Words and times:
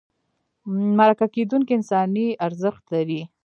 مرکه 0.97 1.27
کېدونکی 1.35 1.73
انساني 1.77 2.27
ارزښت 2.45 2.83
لري. 2.93 3.21